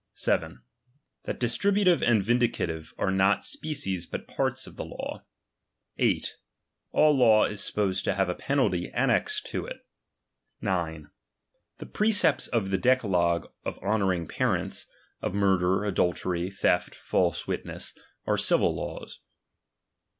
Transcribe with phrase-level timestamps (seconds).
[0.15, 0.63] 7
[1.25, 5.19] That distributive and vindicative are not species, but parts of the laws.
[5.99, 6.37] 8.
[6.91, 9.85] All law IB supposed to have a penalty annexed to it.
[10.59, 11.11] 9.
[11.77, 14.87] The precepis of the decalogue of honouring parents,
[15.21, 17.93] of murder, adultery, theft, false witness,
[18.25, 19.19] are civil laws.